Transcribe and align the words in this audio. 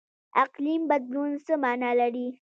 اقلیم 0.43 0.81
بدلون 0.91 1.29
څه 1.45 1.53
مانا 1.63 1.91
لري؟ 1.99 2.27